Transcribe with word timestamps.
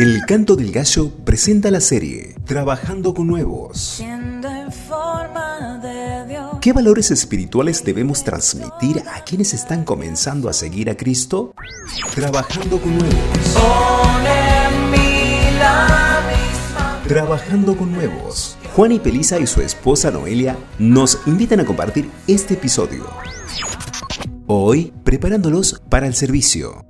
El 0.00 0.24
Canto 0.24 0.56
del 0.56 0.72
Gallo 0.72 1.10
presenta 1.26 1.70
la 1.70 1.78
serie 1.78 2.34
Trabajando 2.46 3.12
con 3.12 3.26
Nuevos. 3.26 4.02
¿Qué 6.62 6.72
valores 6.72 7.10
espirituales 7.10 7.84
debemos 7.84 8.24
transmitir 8.24 9.02
a 9.14 9.22
quienes 9.24 9.52
están 9.52 9.84
comenzando 9.84 10.48
a 10.48 10.54
seguir 10.54 10.88
a 10.88 10.96
Cristo? 10.96 11.52
Trabajando 12.14 12.80
con 12.80 12.96
Nuevos. 12.96 13.58
Trabajando 17.06 17.76
con 17.76 17.92
Nuevos. 17.92 18.56
Juan 18.74 18.92
y 18.92 19.00
Pelisa 19.00 19.38
y 19.38 19.46
su 19.46 19.60
esposa 19.60 20.10
Noelia 20.10 20.56
nos 20.78 21.18
invitan 21.26 21.60
a 21.60 21.66
compartir 21.66 22.08
este 22.26 22.54
episodio. 22.54 23.06
Hoy 24.46 24.94
preparándolos 25.04 25.82
para 25.90 26.06
el 26.06 26.14
servicio. 26.14 26.89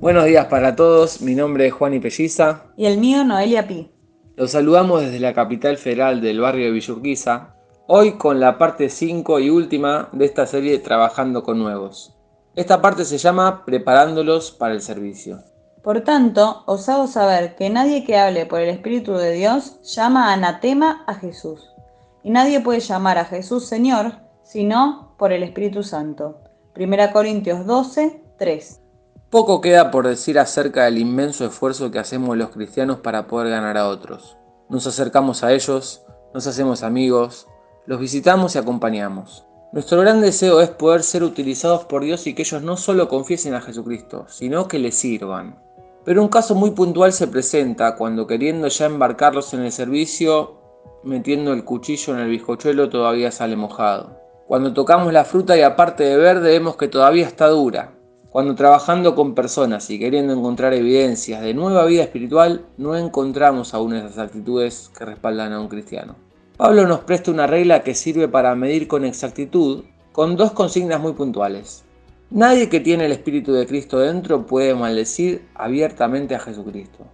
Buenos 0.00 0.26
días 0.26 0.46
para 0.46 0.76
todos, 0.76 1.20
mi 1.22 1.34
nombre 1.34 1.66
es 1.66 1.72
Juan 1.72 1.92
y 1.92 1.98
Pelliza. 1.98 2.66
Y 2.76 2.86
el 2.86 2.98
mío, 2.98 3.24
Noelia 3.24 3.66
Pi. 3.66 3.90
Los 4.36 4.52
saludamos 4.52 5.00
desde 5.00 5.18
la 5.18 5.34
capital 5.34 5.76
federal 5.76 6.20
del 6.20 6.38
barrio 6.38 6.66
de 6.66 6.70
Villurquiza, 6.70 7.56
hoy 7.88 8.12
con 8.12 8.38
la 8.38 8.58
parte 8.58 8.90
5 8.90 9.40
y 9.40 9.50
última 9.50 10.08
de 10.12 10.24
esta 10.24 10.46
serie 10.46 10.78
Trabajando 10.78 11.42
con 11.42 11.58
Nuevos. 11.58 12.16
Esta 12.54 12.80
parte 12.80 13.04
se 13.04 13.18
llama 13.18 13.64
Preparándolos 13.64 14.52
para 14.52 14.72
el 14.72 14.82
servicio. 14.82 15.40
Por 15.82 16.02
tanto, 16.02 16.62
os 16.66 16.88
hago 16.88 17.08
saber 17.08 17.56
que 17.56 17.68
nadie 17.68 18.04
que 18.04 18.16
hable 18.16 18.46
por 18.46 18.60
el 18.60 18.68
Espíritu 18.68 19.14
de 19.14 19.32
Dios 19.32 19.80
llama 19.82 20.32
anatema 20.32 21.02
a 21.08 21.14
Jesús. 21.14 21.74
Y 22.22 22.30
nadie 22.30 22.60
puede 22.60 22.78
llamar 22.78 23.18
a 23.18 23.24
Jesús 23.24 23.66
Señor, 23.66 24.12
sino 24.44 25.16
por 25.18 25.32
el 25.32 25.42
Espíritu 25.42 25.82
Santo. 25.82 26.38
1 26.76 27.12
Corintios 27.12 27.66
12, 27.66 28.22
3. 28.38 28.82
Poco 29.30 29.60
queda 29.60 29.90
por 29.90 30.08
decir 30.08 30.38
acerca 30.38 30.84
del 30.84 30.96
inmenso 30.96 31.44
esfuerzo 31.44 31.90
que 31.90 31.98
hacemos 31.98 32.34
los 32.38 32.48
cristianos 32.48 33.00
para 33.00 33.26
poder 33.26 33.50
ganar 33.50 33.76
a 33.76 33.86
otros. 33.86 34.38
Nos 34.70 34.86
acercamos 34.86 35.44
a 35.44 35.52
ellos, 35.52 36.02
nos 36.32 36.46
hacemos 36.46 36.82
amigos, 36.82 37.46
los 37.84 38.00
visitamos 38.00 38.54
y 38.54 38.58
acompañamos. 38.58 39.44
Nuestro 39.70 40.00
gran 40.00 40.22
deseo 40.22 40.62
es 40.62 40.70
poder 40.70 41.02
ser 41.02 41.24
utilizados 41.24 41.84
por 41.84 42.04
Dios 42.04 42.26
y 42.26 42.34
que 42.34 42.40
ellos 42.40 42.62
no 42.62 42.78
solo 42.78 43.06
confiesen 43.10 43.52
a 43.52 43.60
Jesucristo, 43.60 44.24
sino 44.28 44.66
que 44.66 44.78
le 44.78 44.92
sirvan. 44.92 45.62
Pero 46.06 46.22
un 46.22 46.28
caso 46.28 46.54
muy 46.54 46.70
puntual 46.70 47.12
se 47.12 47.26
presenta 47.26 47.96
cuando 47.96 48.26
queriendo 48.26 48.68
ya 48.68 48.86
embarcarlos 48.86 49.52
en 49.52 49.60
el 49.60 49.72
servicio, 49.72 50.58
metiendo 51.04 51.52
el 51.52 51.64
cuchillo 51.64 52.14
en 52.14 52.20
el 52.20 52.30
bizcochuelo 52.30 52.88
todavía 52.88 53.30
sale 53.30 53.56
mojado. 53.56 54.22
Cuando 54.46 54.72
tocamos 54.72 55.12
la 55.12 55.26
fruta 55.26 55.54
y 55.54 55.60
aparte 55.60 56.04
de 56.04 56.16
verde 56.16 56.48
vemos 56.48 56.76
que 56.76 56.88
todavía 56.88 57.26
está 57.26 57.48
dura, 57.48 57.97
cuando 58.38 58.54
trabajando 58.54 59.16
con 59.16 59.34
personas 59.34 59.90
y 59.90 59.98
queriendo 59.98 60.32
encontrar 60.32 60.72
evidencias 60.72 61.42
de 61.42 61.54
nueva 61.54 61.84
vida 61.86 62.04
espiritual, 62.04 62.66
no 62.76 62.96
encontramos 62.96 63.74
aún 63.74 63.96
esas 63.96 64.16
actitudes 64.16 64.92
que 64.96 65.04
respaldan 65.04 65.52
a 65.52 65.60
un 65.60 65.66
cristiano. 65.66 66.14
Pablo 66.56 66.86
nos 66.86 67.00
presta 67.00 67.32
una 67.32 67.48
regla 67.48 67.82
que 67.82 67.96
sirve 67.96 68.28
para 68.28 68.54
medir 68.54 68.86
con 68.86 69.04
exactitud, 69.04 69.82
con 70.12 70.36
dos 70.36 70.52
consignas 70.52 71.00
muy 71.00 71.14
puntuales. 71.14 71.82
Nadie 72.30 72.68
que 72.68 72.78
tiene 72.78 73.06
el 73.06 73.10
Espíritu 73.10 73.52
de 73.54 73.66
Cristo 73.66 73.98
dentro 73.98 74.46
puede 74.46 74.72
maldecir 74.72 75.48
abiertamente 75.56 76.36
a 76.36 76.38
Jesucristo. 76.38 77.06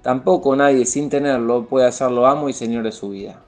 Tampoco 0.00 0.56
nadie 0.56 0.86
sin 0.86 1.10
tenerlo 1.10 1.66
puede 1.66 1.86
hacerlo 1.86 2.26
amo 2.26 2.48
y 2.48 2.54
señor 2.54 2.84
de 2.84 2.92
su 2.92 3.10
vida. 3.10 3.42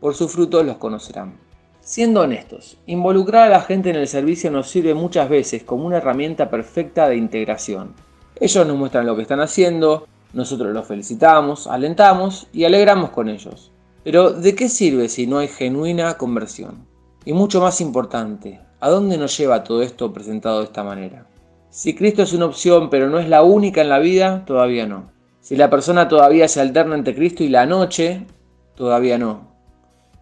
Por 0.00 0.16
sus 0.16 0.32
frutos 0.32 0.66
los 0.66 0.78
conocerán. 0.78 1.43
Siendo 1.84 2.22
honestos, 2.22 2.78
involucrar 2.86 3.42
a 3.42 3.50
la 3.50 3.60
gente 3.60 3.90
en 3.90 3.96
el 3.96 4.08
servicio 4.08 4.50
nos 4.50 4.70
sirve 4.70 4.94
muchas 4.94 5.28
veces 5.28 5.64
como 5.64 5.84
una 5.84 5.98
herramienta 5.98 6.48
perfecta 6.48 7.10
de 7.10 7.16
integración. 7.16 7.92
Ellos 8.40 8.66
nos 8.66 8.78
muestran 8.78 9.04
lo 9.04 9.14
que 9.14 9.20
están 9.20 9.40
haciendo, 9.40 10.06
nosotros 10.32 10.72
los 10.72 10.86
felicitamos, 10.86 11.66
alentamos 11.66 12.48
y 12.54 12.64
alegramos 12.64 13.10
con 13.10 13.28
ellos. 13.28 13.70
Pero 14.02 14.30
¿de 14.30 14.54
qué 14.54 14.70
sirve 14.70 15.10
si 15.10 15.26
no 15.26 15.36
hay 15.36 15.48
genuina 15.48 16.16
conversión? 16.16 16.86
Y 17.26 17.34
mucho 17.34 17.60
más 17.60 17.82
importante, 17.82 18.62
¿a 18.80 18.88
dónde 18.88 19.18
nos 19.18 19.36
lleva 19.36 19.62
todo 19.62 19.82
esto 19.82 20.10
presentado 20.10 20.60
de 20.60 20.64
esta 20.64 20.84
manera? 20.84 21.26
Si 21.68 21.94
Cristo 21.94 22.22
es 22.22 22.32
una 22.32 22.46
opción 22.46 22.88
pero 22.88 23.10
no 23.10 23.18
es 23.18 23.28
la 23.28 23.42
única 23.42 23.82
en 23.82 23.90
la 23.90 23.98
vida, 23.98 24.46
todavía 24.46 24.86
no. 24.86 25.10
Si 25.42 25.54
la 25.54 25.68
persona 25.68 26.08
todavía 26.08 26.48
se 26.48 26.62
alterna 26.62 26.94
entre 26.94 27.14
Cristo 27.14 27.44
y 27.44 27.50
la 27.50 27.66
noche, 27.66 28.24
todavía 28.74 29.18
no. 29.18 29.53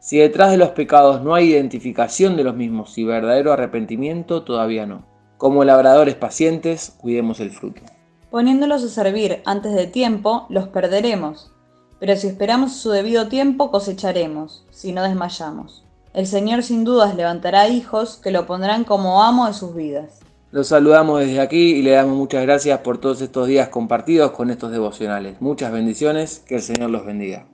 Si 0.03 0.19
detrás 0.19 0.51
de 0.51 0.57
los 0.57 0.71
pecados 0.71 1.23
no 1.23 1.33
hay 1.33 1.53
identificación 1.53 2.37
de 2.37 2.43
los 2.43 2.57
mismos 2.57 2.99
y 2.99 3.05
verdadero 3.05 3.53
arrepentimiento, 3.53 4.43
todavía 4.43 4.85
no. 4.85 5.05
Como 5.39 5.63
labradores 5.63 6.17
pacientes, 6.17 6.93
cuidemos 7.01 7.39
el 7.39 7.53
fruto. 7.53 7.83
Poniéndolos 8.29 8.83
a 8.83 8.89
servir 8.89 9.43
antes 9.45 9.73
de 9.75 9.87
tiempo, 9.87 10.47
los 10.49 10.67
perderemos. 10.67 11.53
Pero 12.01 12.17
si 12.17 12.27
esperamos 12.27 12.73
su 12.73 12.91
debido 12.91 13.29
tiempo, 13.29 13.71
cosecharemos, 13.71 14.67
si 14.71 14.93
no 14.93 15.05
desmayamos. 15.05 15.85
El 16.15 16.27
Señor 16.27 16.65
sin 16.65 16.83
dudas 16.83 17.15
levantará 17.15 17.69
hijos 17.69 18.17
que 18.17 18.33
lo 18.33 18.45
pondrán 18.45 18.83
como 18.83 19.23
amo 19.23 19.47
de 19.47 19.55
sus 19.55 19.73
vidas. 19.73 20.19
Los 20.51 20.67
saludamos 20.67 21.21
desde 21.21 21.41
aquí 21.41 21.77
y 21.77 21.83
le 21.83 21.93
damos 21.93 22.17
muchas 22.17 22.43
gracias 22.43 22.81
por 22.81 22.99
todos 22.99 23.23
estos 23.23 23.47
días 23.47 23.69
compartidos 23.69 24.33
con 24.33 24.51
estos 24.51 24.73
devocionales. 24.73 25.41
Muchas 25.41 25.71
bendiciones, 25.71 26.41
que 26.41 26.57
el 26.57 26.63
Señor 26.63 26.91
los 26.91 27.07
bendiga. 27.07 27.47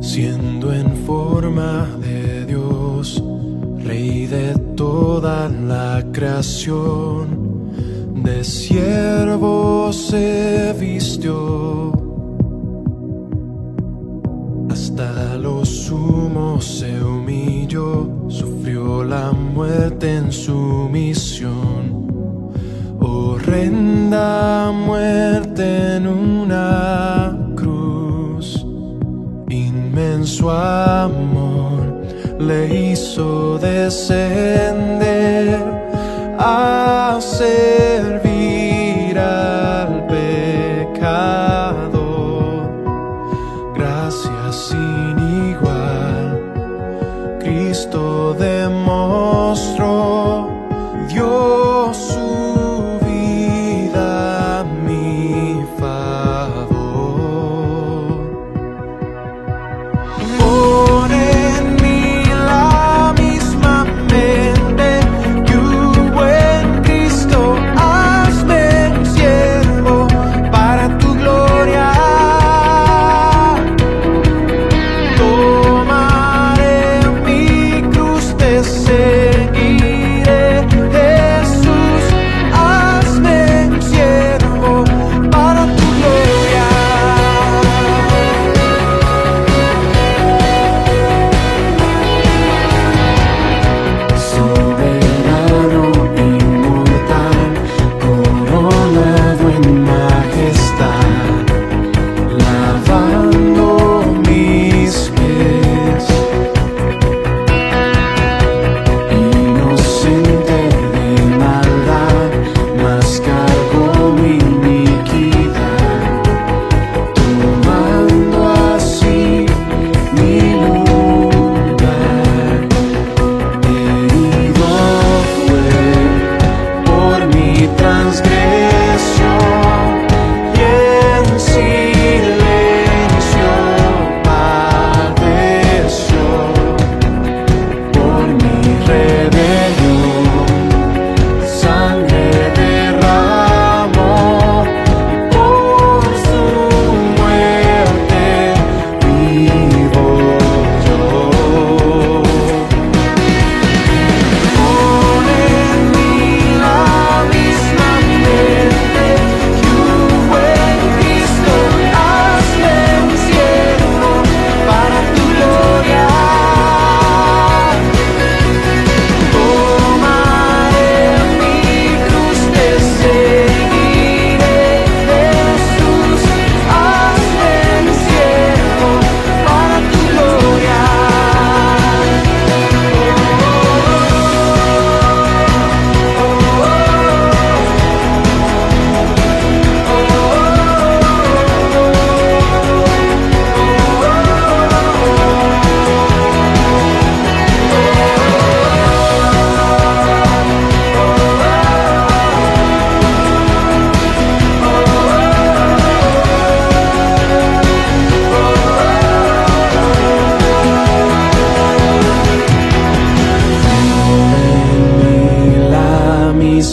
Siendo 0.00 0.72
en 0.72 0.96
forma 1.06 1.86
de 2.00 2.46
Dios, 2.46 3.22
Rey 3.84 4.26
de 4.26 4.54
toda 4.76 5.48
la 5.48 6.04
creación, 6.12 7.72
de 8.22 8.42
siervo 8.44 9.92
se 9.92 10.74
vistió. 10.78 11.92
Hasta 14.70 15.36
lo 15.36 15.64
sumo 15.64 16.60
se 16.60 17.02
humilló, 17.02 18.08
sufrió 18.28 19.04
la 19.04 19.32
muerte 19.32 20.16
en 20.16 20.32
su 20.32 20.88
misión. 20.90 22.06
Horrenda 22.98 24.72
muerte 24.72 25.96
en 25.96 26.06
una 26.06 26.35
su 30.46 30.52
amor 30.52 32.06
le 32.38 32.92
hizo 32.92 33.58
descender 33.58 35.58
a 36.38 37.18
servir 37.20 39.18
al 39.18 40.06
pecado. 40.06 41.98
Gracias 43.74 44.72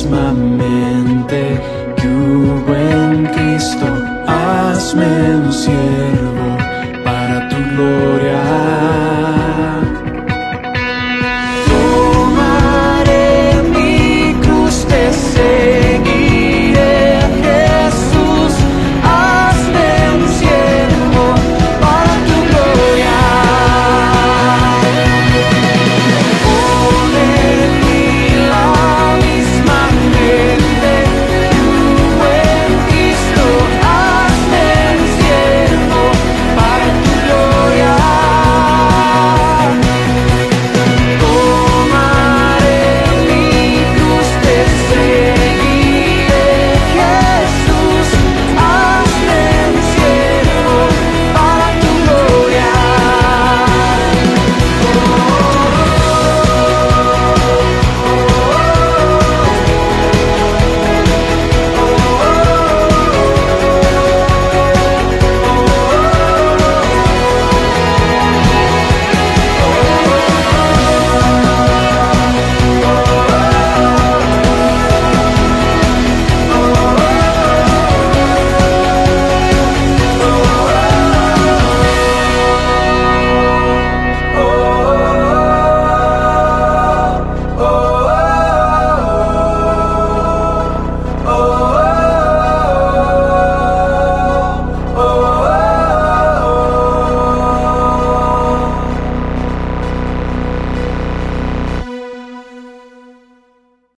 en 0.05 0.52